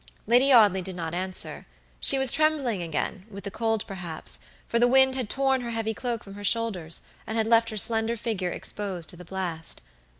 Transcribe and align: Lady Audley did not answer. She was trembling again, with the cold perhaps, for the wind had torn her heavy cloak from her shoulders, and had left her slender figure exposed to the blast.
Lady 0.25 0.51
Audley 0.51 0.81
did 0.81 0.95
not 0.95 1.13
answer. 1.13 1.67
She 1.99 2.17
was 2.17 2.31
trembling 2.31 2.81
again, 2.81 3.23
with 3.29 3.43
the 3.43 3.51
cold 3.51 3.85
perhaps, 3.85 4.39
for 4.67 4.79
the 4.79 4.87
wind 4.87 5.13
had 5.13 5.29
torn 5.29 5.61
her 5.61 5.69
heavy 5.69 5.93
cloak 5.93 6.23
from 6.23 6.33
her 6.33 6.43
shoulders, 6.43 7.03
and 7.27 7.37
had 7.37 7.45
left 7.45 7.69
her 7.69 7.77
slender 7.77 8.17
figure 8.17 8.49
exposed 8.49 9.09
to 9.09 9.15
the 9.15 9.25
blast. 9.25 9.79